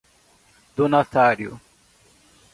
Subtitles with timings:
[0.75, 1.61] donatário